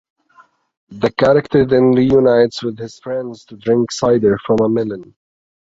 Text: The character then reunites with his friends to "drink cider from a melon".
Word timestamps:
The 0.89 1.11
character 1.11 1.63
then 1.63 1.91
reunites 1.91 2.63
with 2.63 2.79
his 2.79 2.97
friends 2.97 3.45
to 3.45 3.55
"drink 3.55 3.91
cider 3.91 4.35
from 4.47 4.57
a 4.61 4.67
melon". 4.67 5.13